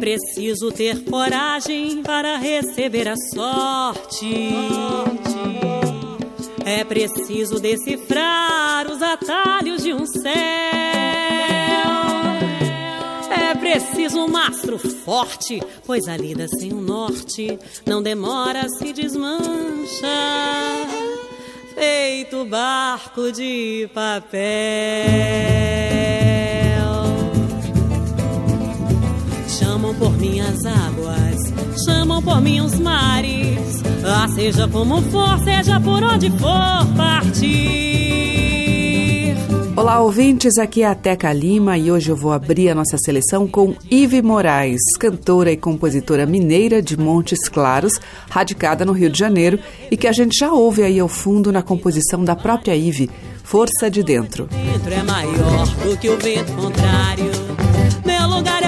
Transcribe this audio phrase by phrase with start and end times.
[0.00, 4.50] Preciso ter coragem para receber a sorte.
[6.64, 10.32] É preciso decifrar os atalhos de um céu.
[13.30, 20.06] É preciso um mastro forte, pois a lida sem um norte não demora, se desmancha.
[21.74, 24.40] Feito barco de papel.
[29.90, 31.52] Chamam por minhas águas,
[31.84, 33.82] chamam por mim os mares.
[34.04, 37.50] Ah, seja como for, seja por onde for partir.
[39.74, 43.48] Olá, ouvintes, aqui é a Teca Lima e hoje eu vou abrir a nossa seleção
[43.48, 47.94] com Ive Moraes, cantora e compositora mineira de Montes Claros,
[48.28, 49.58] radicada no Rio de Janeiro
[49.90, 53.10] e que a gente já ouve aí ao fundo na composição da própria Ive,
[53.42, 54.46] Força de Dentro.
[54.46, 57.30] Dentro é maior do que o vento contrário.
[58.04, 58.59] Meu lugar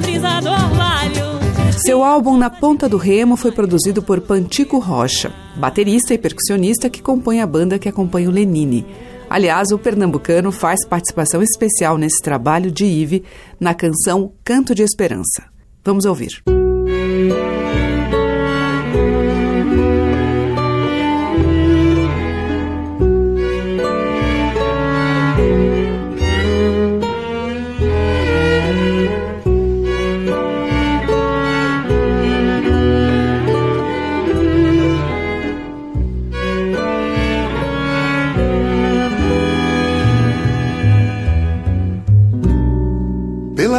[0.00, 1.40] brisa do orvalho.
[1.78, 7.02] Seu álbum Na Ponta do Remo foi produzido por Pantico Rocha, baterista e percussionista que
[7.02, 8.86] compõe a banda que acompanha o Lenine.
[9.28, 13.24] Aliás, o pernambucano faz participação especial nesse trabalho de Ive
[13.58, 15.44] na canção Canto de Esperança.
[15.84, 16.42] Vamos ouvir.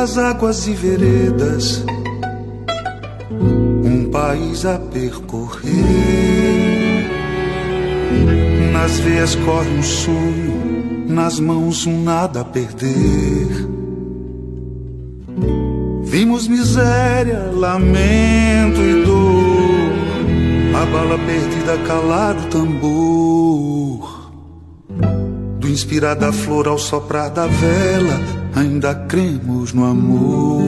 [0.01, 1.85] Pelas águas e veredas,
[3.29, 5.61] um país a percorrer.
[8.73, 13.47] Nas veias corre um sonho, nas mãos um nada a perder.
[16.01, 24.31] Vimos miséria, lamento e dor, a bala perdida calar o tambor.
[25.59, 30.61] Do inspirar da flor ao soprar da vela, ainda cremos no amor.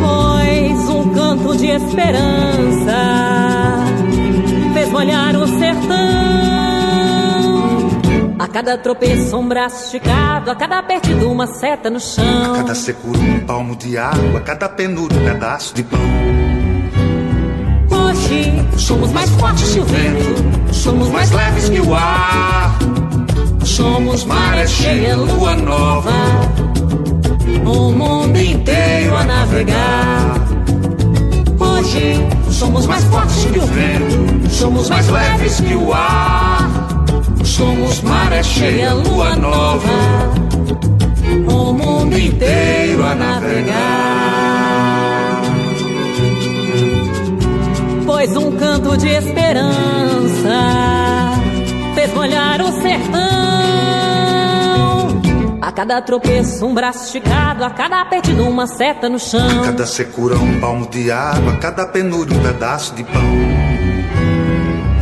[0.00, 2.96] Pois um canto de esperança
[4.74, 6.42] fez molhar o sertão.
[8.38, 12.54] A cada tropeço, um braço esticado, a cada perdido, uma seta no chão.
[12.54, 16.00] A cada secura um palmo de água, a cada penura um pedaço de pão.
[17.90, 22.76] Hoje somos mais fortes que o vento, somos mais leves que o ar.
[23.72, 26.12] Somos maré cheia, lua nova,
[27.64, 30.34] o mundo inteiro a navegar.
[31.58, 32.16] Hoje
[32.50, 36.70] somos mais fortes que o vento, somos mais leves que o ar.
[37.44, 39.88] Somos maré cheia, lua nova,
[41.48, 43.72] o mundo inteiro a navegar.
[48.04, 50.12] Pois um canto de esperança
[51.94, 52.51] fez molhar
[55.72, 59.62] A cada tropeço, um braço esticado, a cada apertido, uma seta no chão.
[59.62, 63.22] A cada secura um palmo de água, a cada penura um pedaço de pão.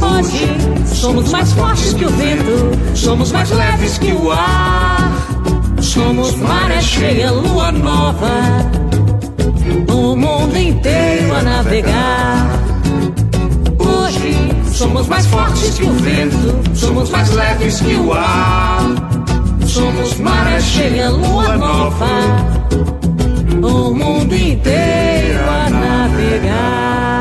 [0.00, 0.46] Hoje
[0.86, 5.10] somos mais fortes que o vento, somos mais leves que o ar.
[5.80, 8.30] Somos maré cheia, lua nova,
[9.92, 12.46] o mundo inteiro a navegar.
[13.76, 14.36] Hoje
[14.72, 18.99] somos mais fortes que o vento, somos mais leves que o ar.
[19.72, 22.08] Somos maré cheia, lua nova,
[23.62, 27.20] o mundo inteiro a navegar.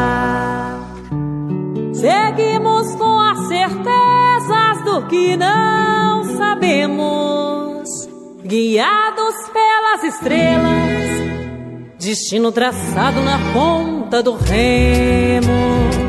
[1.94, 7.88] Seguimos com as certezas do que não sabemos,
[8.44, 11.12] guiados pelas estrelas,
[12.00, 16.09] destino traçado na ponta do remo.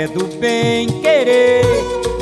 [0.00, 1.62] é do bem querer.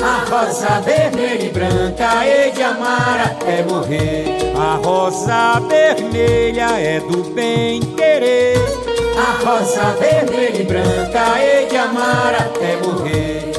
[0.01, 4.25] A rosa vermelha e branca é de amar até morrer.
[4.57, 8.57] A rosa vermelha é do bem querer.
[9.17, 13.53] A rosa vermelha e branca é de amar até morrer.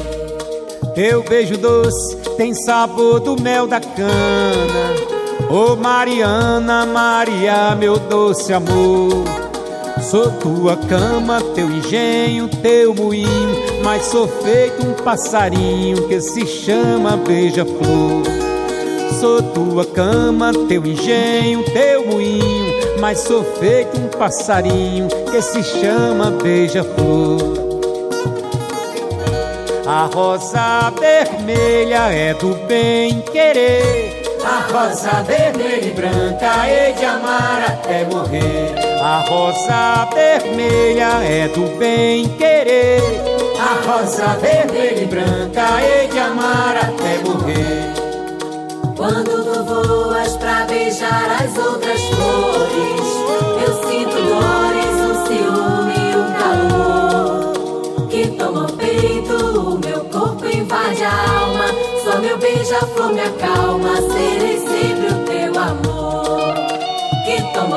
[0.93, 5.11] Teu beijo doce tem sabor do mel da cana.
[5.49, 9.30] Ô oh, Mariana, Maria, meu doce amor.
[10.11, 17.15] Sou tua cama, teu engenho, teu moinho, mas sou feito um passarinho que se chama
[17.15, 18.21] beija-flor.
[19.21, 26.29] Sou tua cama, teu engenho, teu moinho, mas sou feito um passarinho que se chama
[26.43, 27.39] beija-flor.
[29.87, 34.23] A rosa vermelha é do bem querer.
[34.43, 38.90] A rosa vermelha e branca é de amar até morrer.
[39.03, 43.01] A rosa vermelha é do bem querer.
[43.59, 47.93] A rosa vermelha e branca hei de amar até morrer.
[48.95, 53.01] Quando tu voas pra beijar as outras flores,
[53.65, 58.07] eu sinto dores, um ciúme e um calor.
[58.07, 61.65] Que toma o peito, o meu corpo invade a alma.
[62.03, 65.30] Só meu beija-flor me acalma, serei sempre o teu.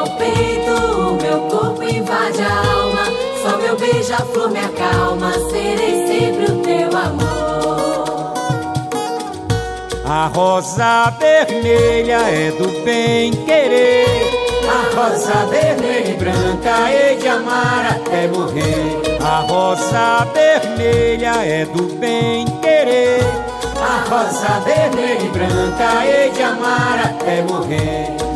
[0.05, 3.05] Que toma o peito, o meu corpo invade a alma.
[3.43, 8.35] Só meu beija-flor me acalma, serei sempre o teu amor.
[10.07, 14.45] A rosa vermelha é do bem querer.
[14.69, 19.19] A rosa vermelha e branca hei de amar até morrer.
[19.21, 23.21] A rosa vermelha é do bem querer.
[23.81, 28.34] A rosa vermelha e branca hei de amar até morrer.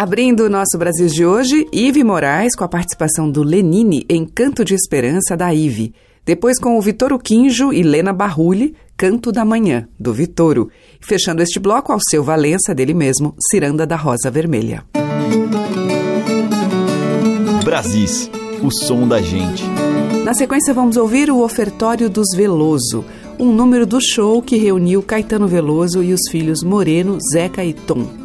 [0.00, 4.64] Abrindo o nosso Brasil de hoje, Ive Moraes com a participação do Lenine em Canto
[4.64, 5.92] de Esperança da Ive.
[6.24, 10.70] Depois com o Vitoro Quinjo e Lena Barrulli, Canto da Manhã, do Vitoro.
[10.98, 14.86] E fechando este bloco, ao seu Valença, dele mesmo, Ciranda da Rosa Vermelha.
[17.62, 18.30] Brasis,
[18.62, 19.64] o som da gente.
[20.24, 23.04] Na sequência, vamos ouvir o Ofertório dos Veloso,
[23.38, 28.19] um número do show que reuniu Caetano Veloso e os filhos Moreno, Zeca e Tom.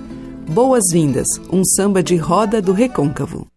[0.47, 3.47] Boas-vindas, um samba de roda do recôncavo.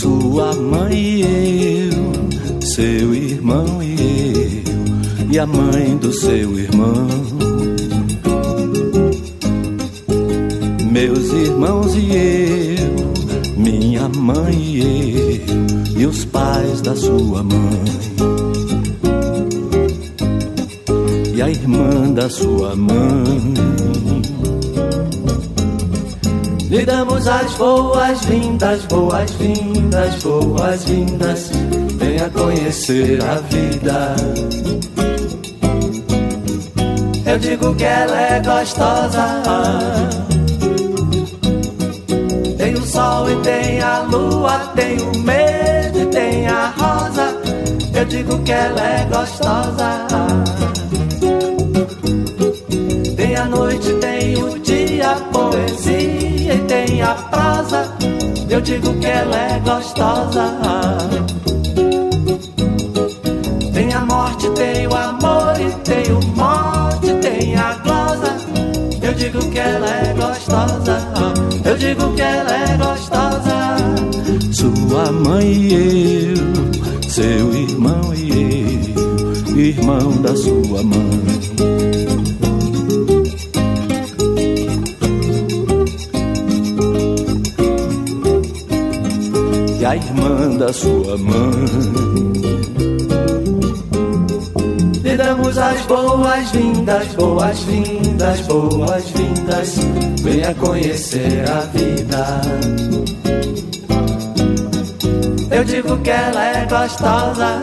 [0.00, 3.96] Sua mãe e eu, seu irmão e
[4.64, 7.08] eu, e a mãe do seu irmão.
[10.90, 13.01] Meus irmãos e eu
[14.22, 17.82] mãe e eu, e os pais da sua mãe,
[21.34, 23.52] e a irmã da sua mãe.
[26.70, 31.50] Lhe damos as boas-vindas, boas-vindas, boas-vindas.
[31.98, 34.16] Venha conhecer a vida.
[37.26, 40.31] Eu digo que ela é gostosa
[42.80, 47.36] sol e tem a lua, tem o medo e tem a rosa.
[47.94, 50.06] Eu digo que ela é gostosa.
[53.16, 57.92] Tem a noite, tem o dia, poesia e tem a prosa.
[58.48, 60.58] Eu digo que ela é gostosa.
[63.72, 68.36] Tem a morte, tem o amor e tem o morte, tem a glosa.
[69.00, 70.11] Eu digo que ela é
[70.52, 70.98] gostosa.
[71.64, 73.76] Eu digo que ela é gostosa.
[74.52, 78.92] Sua mãe e eu, seu irmão e
[79.48, 81.22] eu, irmão da sua mãe.
[89.80, 92.11] E a irmã da sua mãe
[95.22, 99.78] damos as boas-vindas, boas-vindas, boas-vindas.
[100.20, 102.40] Venha conhecer a vida.
[105.50, 107.62] Eu digo que ela é gostosa.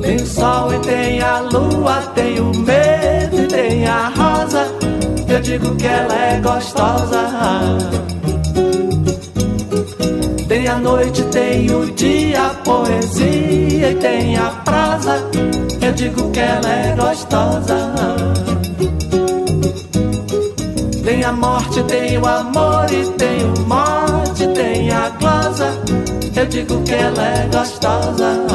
[0.00, 4.66] Tem o sol e tem a lua, tem o medo e tem a rosa.
[5.28, 8.07] Eu digo que ela é gostosa.
[10.68, 15.24] A noite, tem o dia, a poesia e tem a prosa.
[15.80, 17.94] Eu digo que ela é gostosa.
[21.02, 25.78] Tem a morte, tem o amor e tem o morte, tem a glosa.
[26.36, 28.46] Eu digo que ela é gostosa.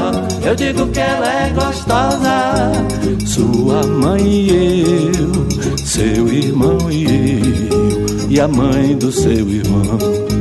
[0.46, 2.72] Eu digo que ela é gostosa.
[3.26, 10.33] Sua mãe e eu, seu irmão e eu, e a mãe do seu irmão.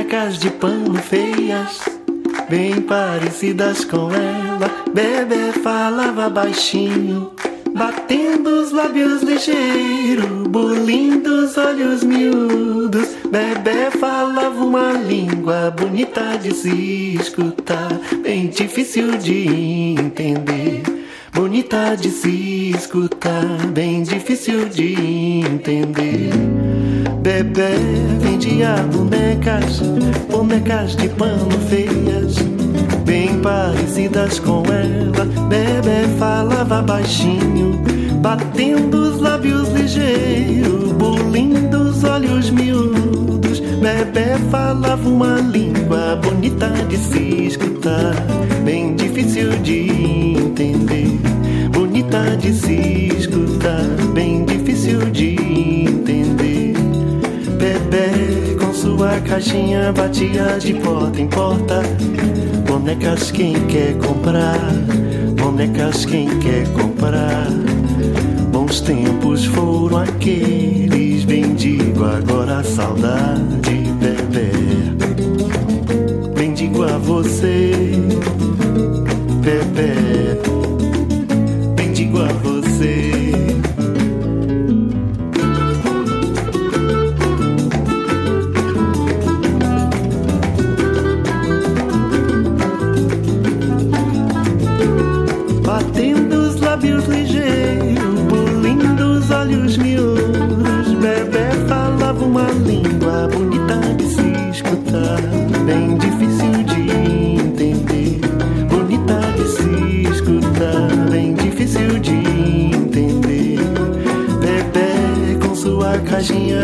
[0.00, 1.78] Bonecas de pano feias,
[2.48, 4.70] bem parecidas com ela.
[4.94, 7.32] Bebê falava baixinho,
[7.74, 13.08] batendo os lábios ligeiro, bolindo os olhos miúdos.
[13.30, 17.92] Bebê falava uma língua bonita de se escutar,
[18.22, 20.82] bem difícil de entender.
[21.34, 24.94] Bonita de se escutar, bem difícil de
[25.46, 26.69] entender.
[27.22, 27.76] Bebê
[28.18, 29.82] vendia bonecas,
[30.30, 32.36] bonecas de pano feias,
[33.04, 35.26] bem parecidas com ela.
[35.48, 37.78] Bebê falava baixinho,
[38.22, 43.60] batendo os lábios ligeiros, bulindo os olhos miúdos.
[43.60, 48.14] Bebê falava uma língua bonita de se escutar,
[48.64, 49.90] bem difícil de
[50.38, 51.20] entender.
[51.70, 53.84] Bonita de se escutar,
[54.14, 55.29] bem difícil de
[59.00, 61.80] Sua caixinha batia de porta em porta.
[62.66, 64.58] Bonecas quem quer comprar,
[65.40, 67.46] bonecas quem quer comprar.
[68.52, 74.50] Bons tempos foram aqueles, bendigo agora a saudade, bebê.
[76.34, 77.72] Bendigo a você,
[79.40, 80.59] bebê.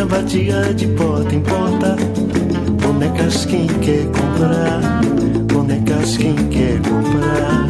[0.07, 1.97] Batia de porta em porta.
[2.83, 4.81] Bonecas quem quer comprar,
[5.53, 7.69] bonecas quem quer comprar.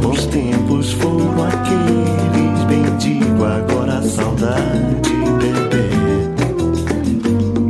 [0.00, 5.88] Bons tempos foram aqueles, bendigo agora a saudade, bebê.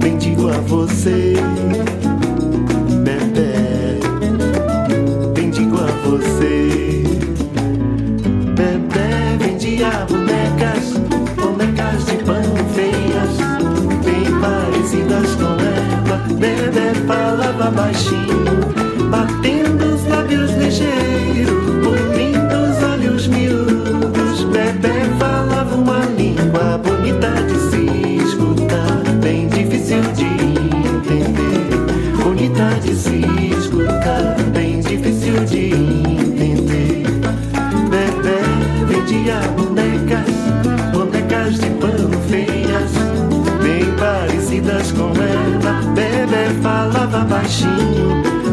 [0.00, 1.34] Bendigo a você,
[3.04, 3.98] bebê.
[5.34, 6.61] Bendigo a você,
[16.94, 18.44] falava baixinho,
[19.10, 21.61] batendo os lábios ligeiros,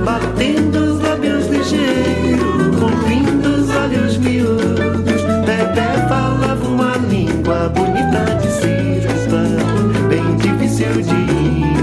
[0.10, 5.22] batendo os lábios ligeiros, cobrindo os olhos miúdos.
[5.46, 11.20] Bebê falava uma língua bonita de se escutar, bem difícil de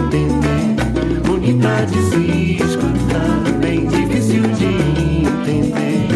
[0.01, 0.75] entender.
[1.25, 4.73] Bonita de se escutar, bem difícil de
[5.23, 6.09] entender.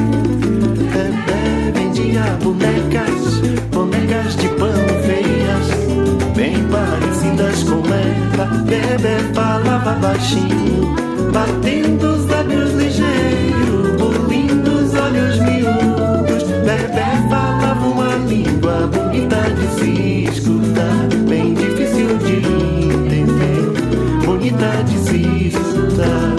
[0.93, 5.67] Bebê vendia bonecas, bonecas de pano feias,
[6.35, 8.47] bem parecidas com ela.
[8.65, 16.43] Bebê falava baixinho, batendo os lábios ligeiros, pulindo os olhos miúdos.
[16.65, 24.25] Bebê falava uma língua bonita de se escutar, bem difícil de entender.
[24.25, 26.30] Bonita de escutar,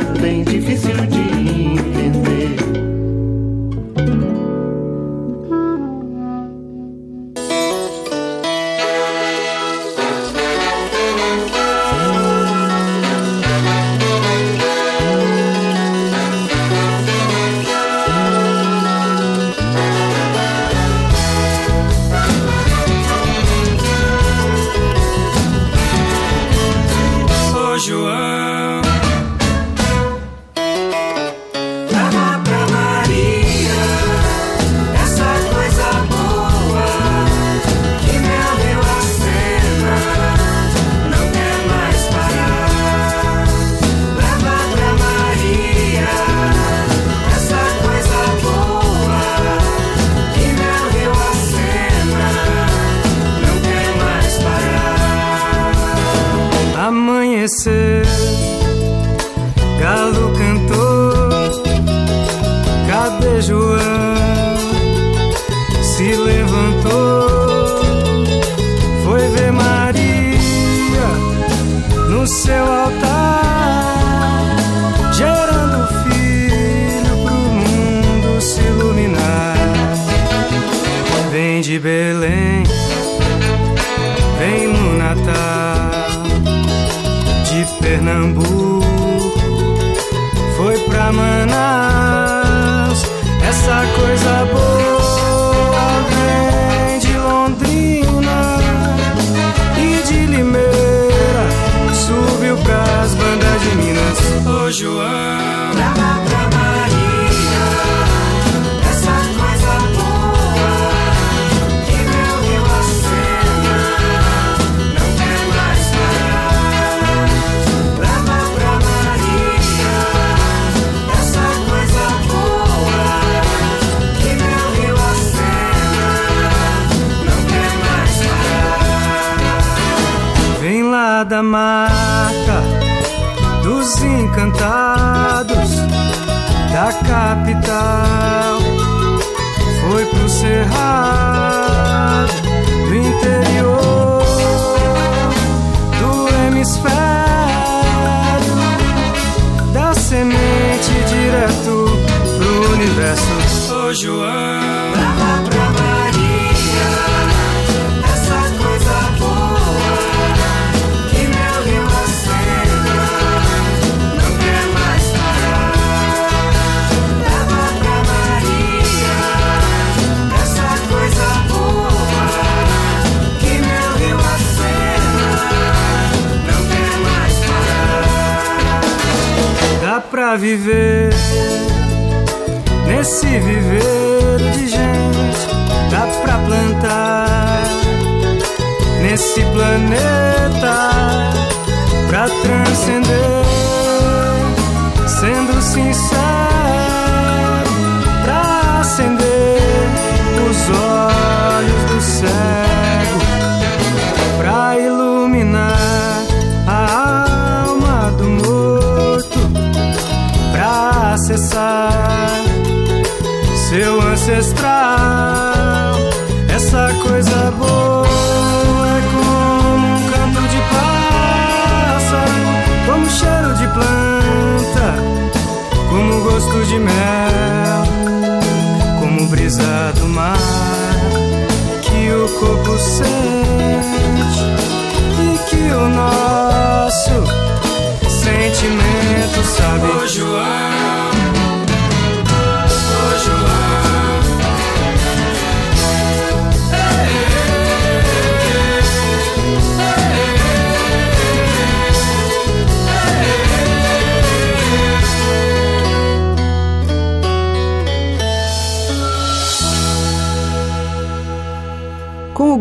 [232.81, 233.20] o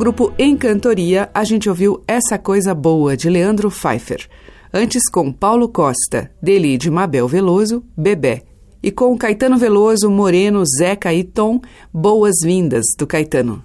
[0.00, 4.26] grupo Encantoria, a gente ouviu Essa Coisa Boa, de Leandro Pfeiffer.
[4.72, 8.42] Antes, com Paulo Costa, dele e de Mabel Veloso, Bebê.
[8.82, 11.60] E com Caetano Veloso, Moreno, Zeca e Tom,
[11.92, 13.62] Boas-Vindas, do Caetano.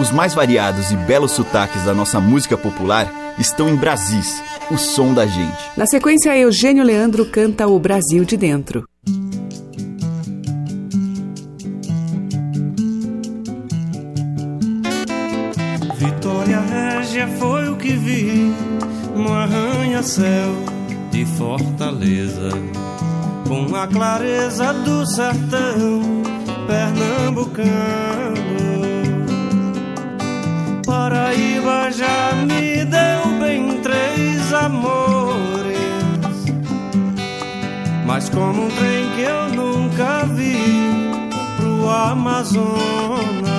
[0.00, 5.12] Os mais variados e belos sotaques da nossa música popular estão em Brasis, o som
[5.12, 5.58] da gente.
[5.76, 8.84] Na sequência, Eugênio Leandro canta O Brasil de Dentro.
[17.16, 18.54] Régia foi o que vi
[19.14, 20.52] no arranha-céu
[21.10, 22.50] de Fortaleza,
[23.48, 26.22] com a clareza do sertão
[26.66, 27.64] pernambucano.
[30.84, 35.78] Paraíba já me deu bem três amores,
[38.04, 40.58] mas como um trem que eu nunca vi
[41.56, 43.55] pro Amazonas.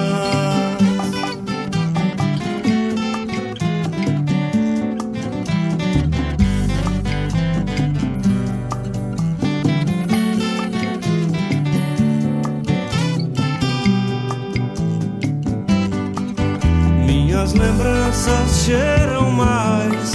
[18.27, 20.11] Lembranças cheiram mais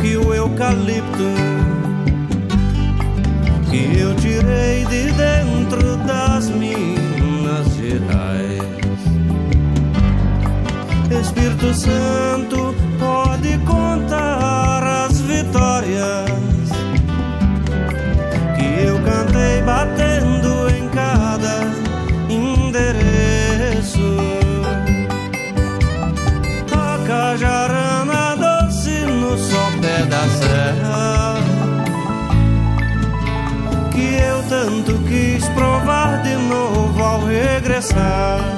[0.00, 1.24] que o eucalipto
[3.70, 8.62] que eu tirei de dentro das Minas Gerais.
[11.20, 12.74] Espírito Santo
[37.86, 38.55] passar.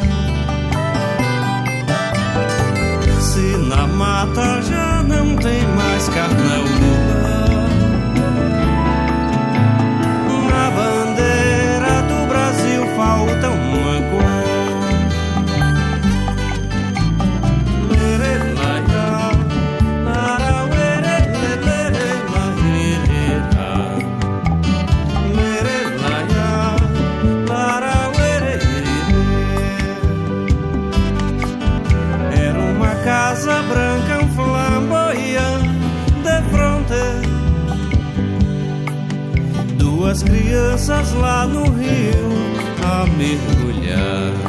[40.19, 42.29] Duas crianças lá no rio
[42.85, 44.48] a mergulhar.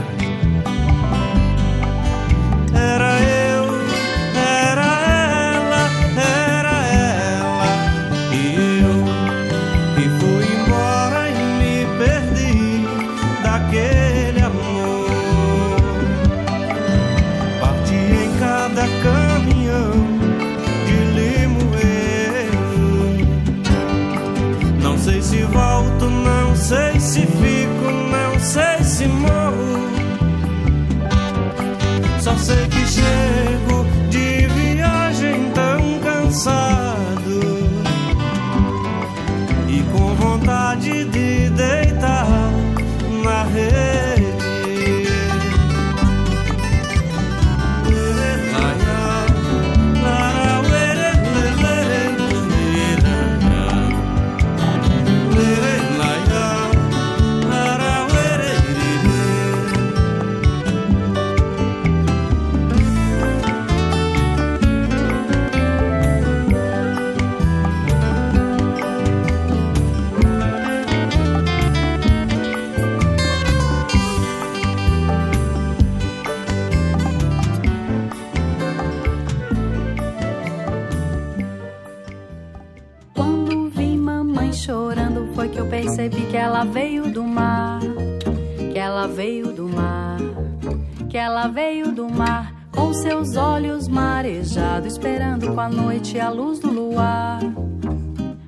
[96.10, 97.40] Noite a luz do luar,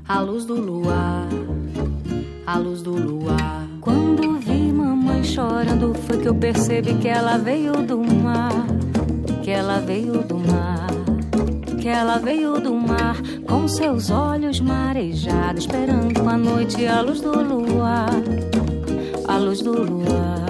[0.07, 1.27] a luz do luar,
[2.47, 3.67] a luz do luar.
[3.79, 8.65] Quando vi mamãe chorando, foi que eu percebi que ela veio do mar,
[9.43, 10.89] que ela veio do mar
[11.79, 17.31] que ela veio do mar com seus olhos marejados, esperando a noite a luz do
[17.41, 18.11] luar,
[19.27, 20.45] a luz do luar,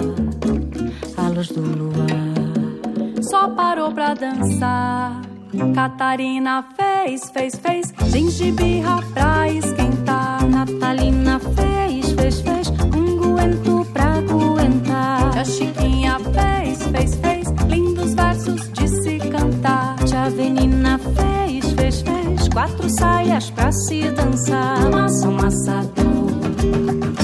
[1.15, 3.23] a luz do luar.
[3.23, 5.30] Só parou pra dançar.
[5.75, 10.47] Catarina fez, fez, fez, gengibirra pra esquentar.
[10.47, 15.37] Natalina fez, fez, fez, um guento pra aguentar.
[15.37, 19.95] A Chiquinha fez, fez, fez, lindos versos de se cantar.
[20.05, 24.89] Tia Venina fez, fez, fez, quatro saias pra se dançar.
[24.89, 26.31] Massa, amassador,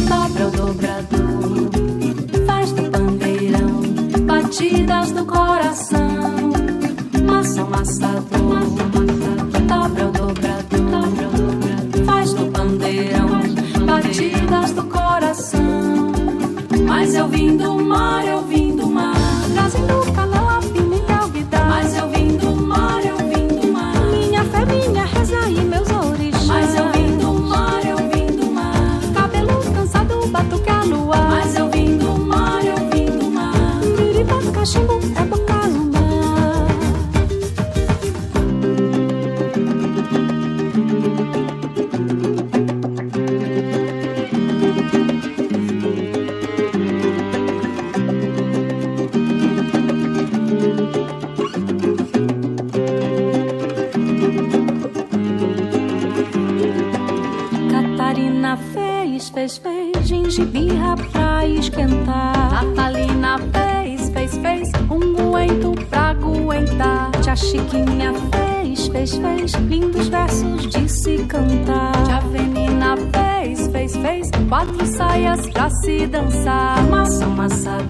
[0.09, 3.81] dobra o dobrador, faz do pandeirão,
[4.25, 6.16] batidas do coração.
[7.65, 8.59] Massa, amassador,
[9.67, 13.29] dobra o dobrador, faz do pandeirão,
[13.85, 16.11] batidas do coração.
[16.87, 19.15] Mas eu vim do mar, eu vim do mar,
[19.53, 20.36] trazendo canela,
[59.47, 62.51] fez, fez, gengibirra pra esquentar.
[62.51, 67.11] Natalina fez, fez, fez unguento pra aguentar.
[67.21, 71.91] Tia Chiquinha fez, fez, fez lindos versos de se cantar.
[72.05, 76.83] Tia Venina fez, fez, fez quatro saias pra se dançar.
[76.89, 77.85] Massa, amassador,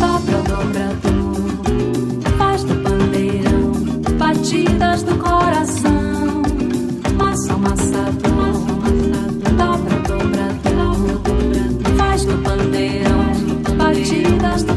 [0.00, 3.72] dobra dobrador, faz do pandeirão,
[4.18, 6.42] batidas do coração.
[7.18, 8.35] Massa, amassador,
[14.26, 14.75] batidas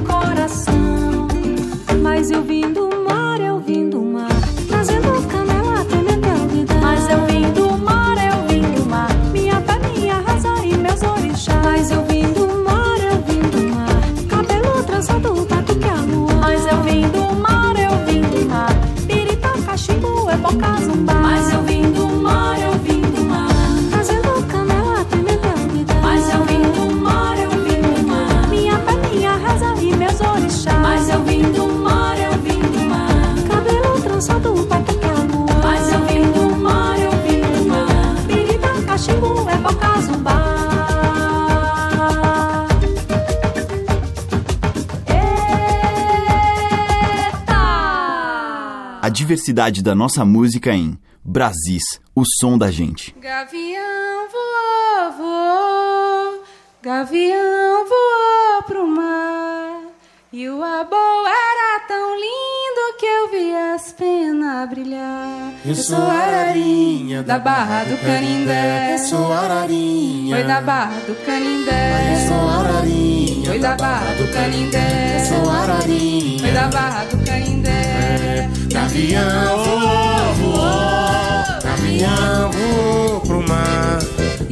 [49.29, 51.83] diversidade da nossa música em Brasis,
[52.15, 53.13] o som da gente.
[53.21, 56.43] Gavião voou, voou,
[56.81, 59.81] gavião voou pro mar.
[60.33, 65.53] E o abou era tão lindo que eu vi as penas brilhar.
[65.63, 68.93] Eu sou ararinha da Barra do Canindé.
[68.95, 70.37] Eu sou ararinha.
[70.37, 72.13] Foi da Barra do Canindé.
[72.13, 73.45] Eu sou ararinha.
[73.45, 75.19] Foi da Barra do Canindé.
[75.19, 76.39] Eu sou ararinha.
[76.39, 77.98] Foi da Barra do Canindé.
[78.71, 83.99] Gavião voou, voou, gavião voou pro mar.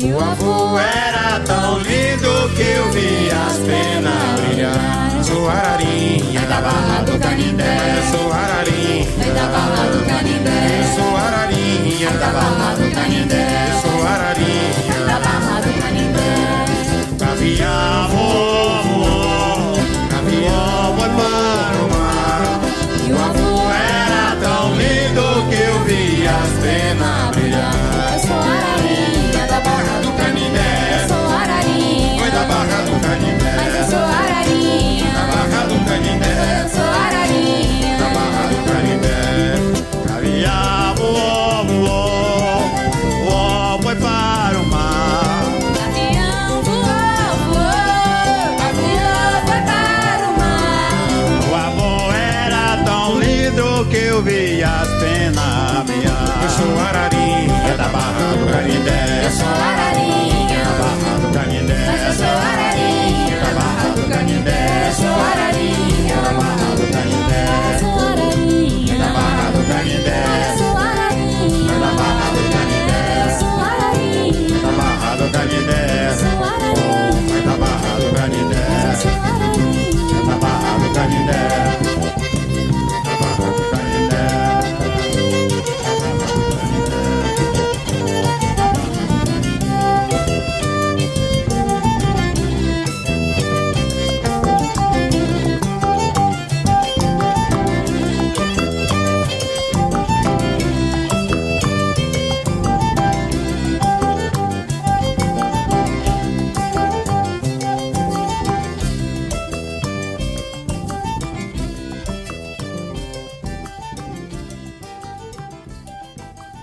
[0.02, 5.24] O avô era tão lindo que eu vi as penas brilhar.
[5.24, 7.77] Sou ararinha da Barra do Canindé.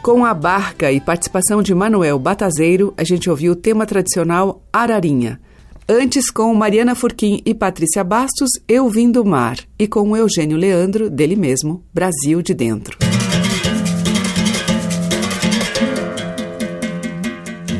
[0.04, 5.40] Com a barca e participação de Manuel Batazeiro, a gente ouviu o tema tradicional Ararinha.
[5.88, 9.56] Antes, com Mariana Furquim e Patrícia Bastos, Eu Vim do Mar.
[9.78, 12.98] E com o Eugênio Leandro, dele mesmo, Brasil de Dentro.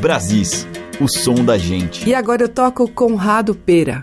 [0.01, 0.67] Brasis,
[0.99, 2.09] o som da gente.
[2.09, 4.03] E agora eu toco Conrado Pera.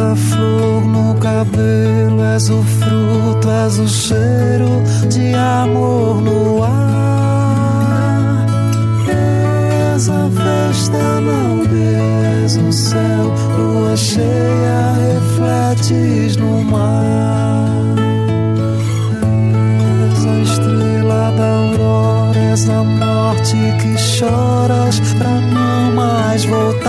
[0.00, 8.46] A flor no cabelo, és o fruto, és o cheiro de amor no ar.
[9.94, 17.94] És a festa na aldeia, o céu, lua cheia, refletes no mar.
[20.10, 26.79] És a estrela da aurora, és a morte que choras pra não mais voltar.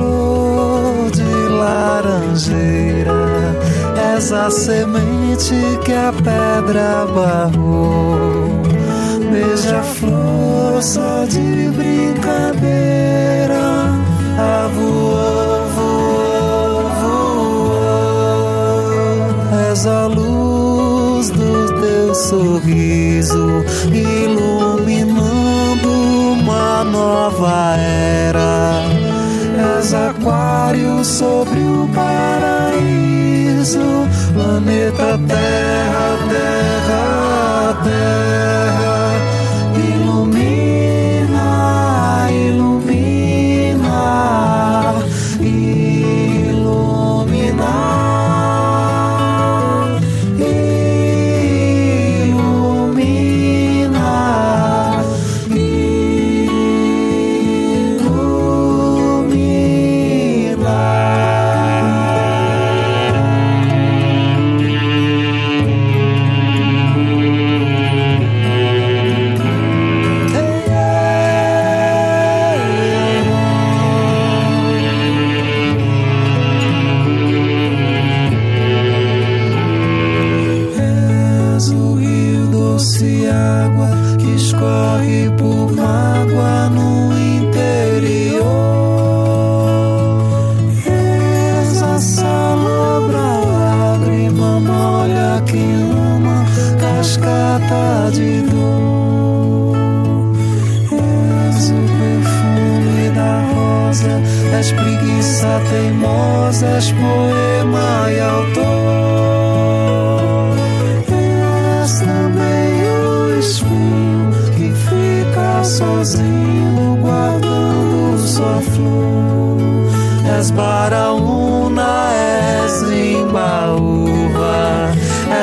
[0.00, 3.20] Flor de laranjeira,
[4.14, 8.62] és a semente que a pedra barrou.
[9.30, 13.66] Beija-flor só de brincadeira,
[14.38, 14.68] a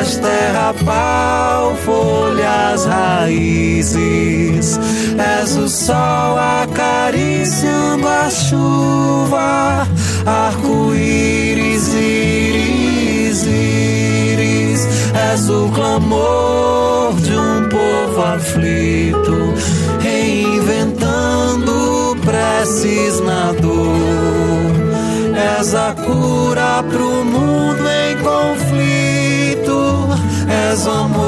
[0.07, 4.79] és terra, pau, folhas, raízes.
[5.17, 9.87] És o sol acariciando a chuva,
[10.25, 14.87] arco-íris, íris, íris.
[15.33, 19.53] És o clamor de um povo aflito,
[19.99, 24.71] reinventando preces na dor.
[25.59, 27.46] És a cura pro mundo
[30.87, 31.26] someone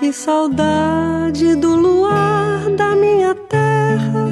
[0.00, 4.28] que saudade do luar da minha terra,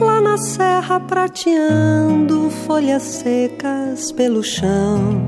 [0.00, 5.20] lá na serra prateando folhas secas pelo chão.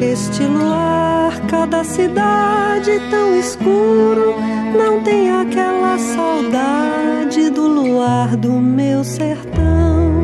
[0.00, 4.34] Este luar, cada cidade tão escuro,
[4.74, 10.14] não tem aquela saudade do luar do meu sertão.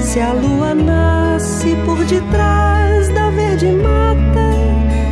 [0.00, 4.50] Se a lua nasce por detrás da verde mata,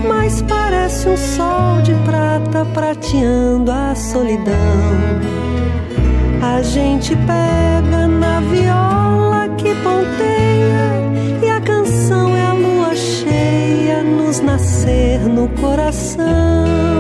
[0.07, 0.43] mas
[0.87, 4.55] parece um sol de prata prateando a solidão.
[6.41, 14.39] A gente pega na viola que ponteia e a canção é a lua cheia nos
[14.39, 16.96] nascer no coração.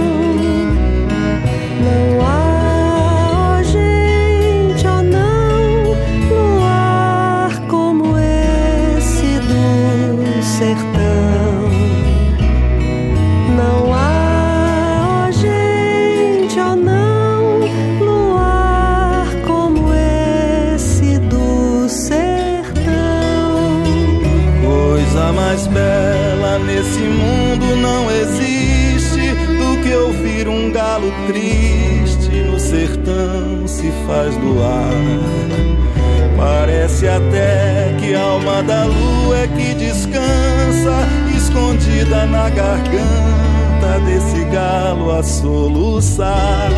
[34.07, 35.57] Faz do ar.
[36.37, 45.11] Parece até que a alma da lua é que descansa, escondida na garganta desse galo
[45.11, 46.71] a soluçar.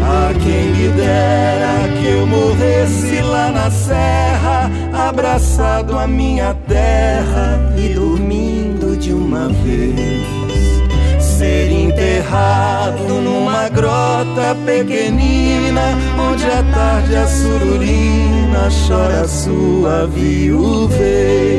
[0.00, 4.70] A quem me dera que eu morresse lá na serra,
[5.08, 10.28] abraçado à minha terra e dormindo de uma vez.
[11.20, 12.77] Ser enterrado
[14.54, 21.58] pequenina, onde à tarde a sururina chora sua viuvez.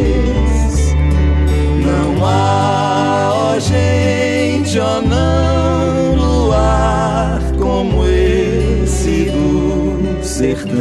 [1.85, 10.77] Não há, ó gente, ó não, luar como esse do sertão.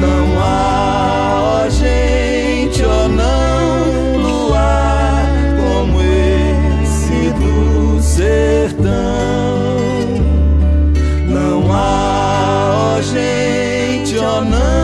[0.00, 9.37] Não há, ó gente, ó não, luar como esse do sertão.
[13.08, 14.77] gente, ó oh, não.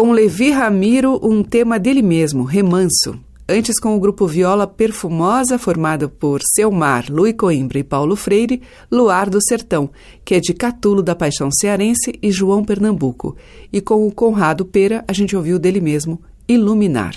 [0.00, 3.20] Com Levi Ramiro, um tema dele mesmo, Remanso.
[3.46, 9.28] Antes, com o grupo Viola Perfumosa, formado por Selmar, Luiz Coimbra e Paulo Freire, Luar
[9.28, 9.90] do Sertão,
[10.24, 13.36] que é de Catulo da Paixão Cearense e João Pernambuco.
[13.70, 17.16] E com o Conrado Pera, a gente ouviu dele mesmo, Iluminar.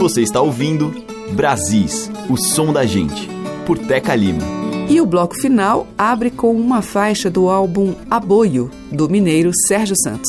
[0.00, 0.92] Você está ouvindo
[1.34, 3.28] Brasis, o som da gente,
[3.64, 4.61] por Teca Lima.
[4.92, 10.28] E o bloco final abre com uma faixa do álbum Aboio, do mineiro Sérgio Santos.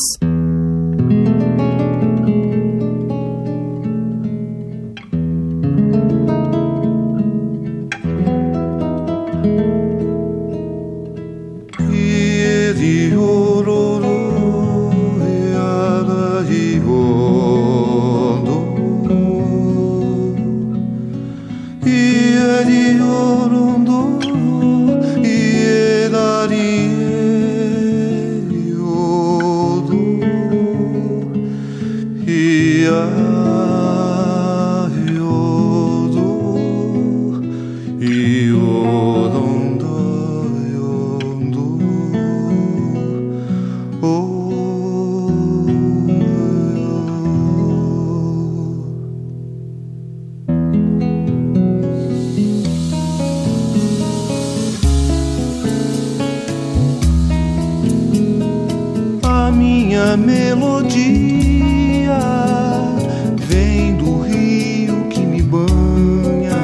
[59.94, 60.98] minha melodia
[63.36, 66.58] vem do rio que me banha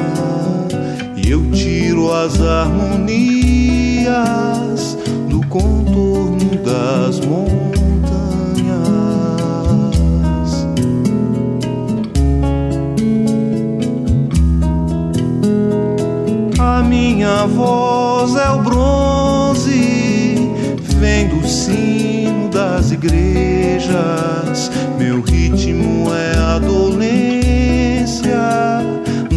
[1.15, 2.97] e eu tiro as harmonias
[5.29, 7.61] do contorno das montanhas.
[16.59, 20.35] A minha voz é o bronze,
[20.99, 21.90] vem do cimo
[23.01, 24.71] igrejas.
[24.97, 28.37] Meu ritmo é a dolência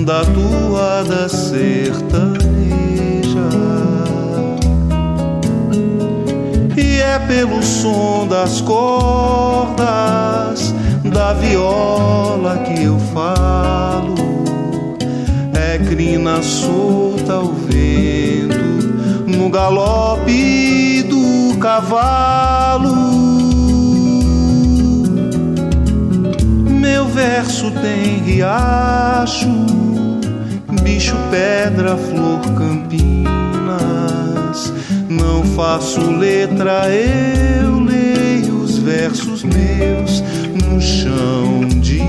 [0.05, 2.45] da toada sertaneja.
[6.77, 9.85] E é pelo som das cordas
[11.03, 14.15] da viola que eu falo.
[15.55, 18.55] É crina solta ao vento
[19.27, 22.94] no galope do cavalo.
[27.25, 29.49] universo tem riacho,
[30.83, 33.25] bicho, pedra, flor, campinas.
[35.09, 40.23] Não faço letra, eu leio os versos meus
[40.67, 42.03] no chão de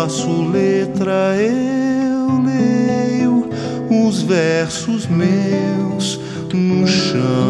[0.00, 3.50] faço letra, eu leio
[3.90, 6.18] os versos meus
[6.54, 7.49] no chão.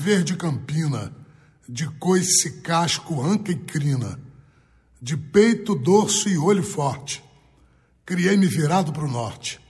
[0.00, 1.14] Verde campina,
[1.68, 4.18] de coice casco, anca e crina,
[5.00, 7.22] de peito, dorso e olho forte.
[8.06, 9.60] Criei-me virado para o norte.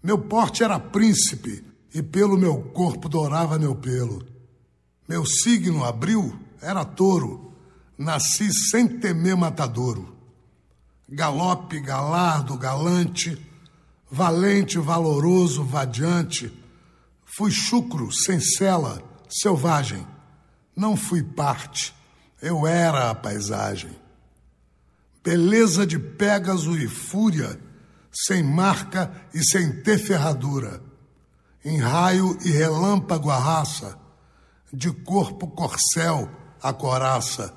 [0.00, 4.24] Meu porte era príncipe, e pelo meu corpo dourava meu pelo.
[5.08, 7.52] Meu signo, abril, era touro,
[7.98, 10.14] nasci sem temer matadouro.
[11.08, 13.36] Galope, galardo, galante,
[14.10, 16.52] valente, valoroso, vadiante
[17.36, 20.06] Fui chucro, sem cela, selvagem.
[20.74, 21.94] Não fui parte,
[22.40, 23.90] eu era a paisagem.
[25.24, 27.58] Beleza de Pégaso e fúria,
[28.12, 30.82] sem marca e sem ter ferradura.
[31.64, 33.98] Em raio e relâmpago a raça,
[34.72, 36.30] de corpo corcel
[36.62, 37.54] a coraça.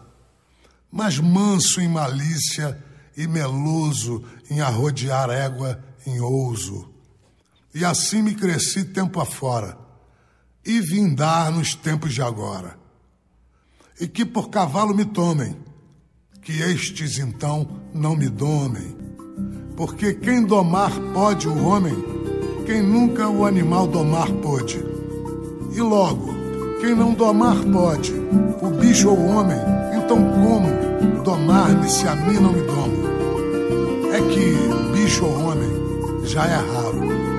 [0.92, 2.84] Mas manso em malícia
[3.16, 6.90] e meloso em arrodear égua em ouso
[7.74, 9.78] e assim me cresci tempo afora,
[10.70, 12.78] e vim dar nos tempos de agora.
[14.00, 15.58] E que por cavalo me tomem,
[16.44, 18.96] que estes então não me domem.
[19.76, 21.96] Porque quem domar pode o homem,
[22.68, 24.78] quem nunca o animal domar pôde.
[25.74, 26.36] E logo,
[26.80, 28.14] quem não domar pode,
[28.62, 29.58] o bicho ou o homem,
[29.96, 33.10] então como domar-me se a mim não me domo?
[34.14, 35.70] É que bicho ou homem
[36.26, 37.30] já é raro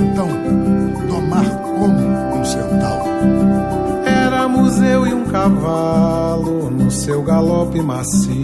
[0.00, 0.28] então
[1.06, 3.10] domar como centauro.
[4.04, 8.34] Éramos eu e um cavalo no seu galope macio,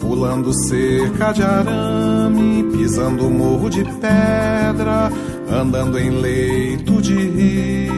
[0.00, 5.10] pulando cerca de arame, pisando morro de pedra,
[5.50, 7.92] andando em leito de rio.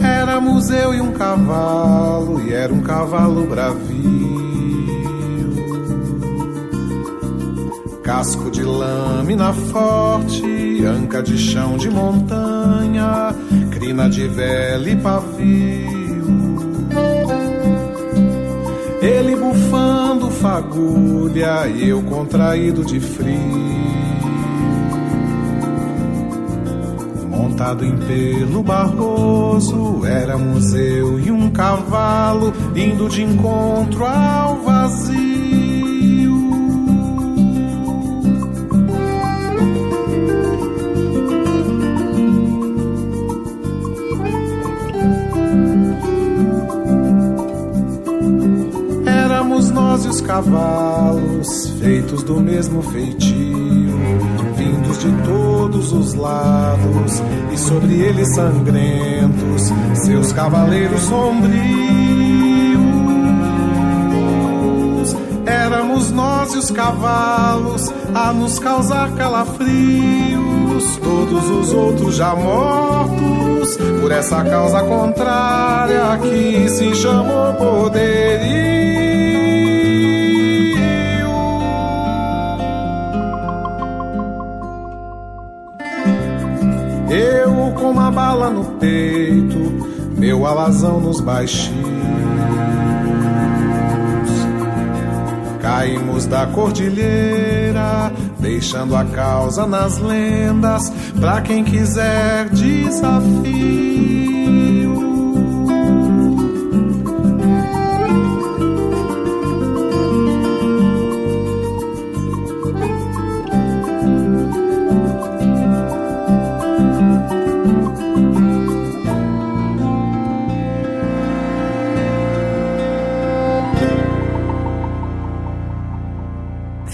[0.00, 4.25] Éramos eu e um cavalo, e era um cavalo bravio
[8.06, 13.34] Casco de lâmina forte, anca de chão de montanha,
[13.72, 15.96] crina de vela e pavio.
[19.02, 23.66] Ele bufando fagulha e eu contraído de frio.
[27.28, 35.35] Montado em pelo barroso, éramos eu e um cavalo indo de encontro ao vazio.
[50.20, 53.98] Cavalos, feitos do mesmo feitio,
[54.56, 59.72] vindos de todos os lados, e sobre eles sangrentos,
[60.04, 61.56] seus cavaleiros sombrios.
[65.44, 74.10] Éramos nós e os cavalos a nos causar calafrios, todos os outros já mortos, por
[74.10, 78.76] essa causa contrária que se chamou poderio.
[88.06, 89.58] Uma bala no peito,
[90.16, 91.96] meu alazão nos baixinhos.
[95.60, 103.46] Caímos da cordilheira, deixando a causa nas lendas, pra quem quiser desafio.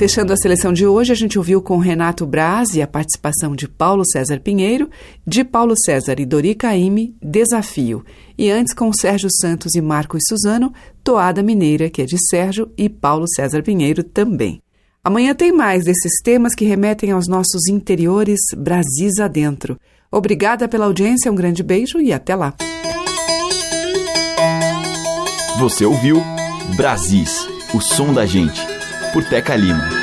[0.03, 3.68] Fechando a seleção de hoje, a gente ouviu com Renato Braz e a participação de
[3.68, 4.90] Paulo César Pinheiro,
[5.24, 8.05] de Paulo César e Dori Caime, Desafio.
[8.36, 10.72] E antes com Sérgio Santos e Marcos Suzano,
[11.05, 14.61] Toada Mineira, que é de Sérgio e Paulo César Pinheiro também.
[15.05, 19.78] Amanhã tem mais desses temas que remetem aos nossos interiores Brasis adentro.
[20.11, 22.55] Obrigada pela audiência, um grande beijo e até lá.
[25.61, 26.20] Você ouviu
[26.76, 28.71] Brasis, o som da gente
[29.12, 30.01] por Teca Lima.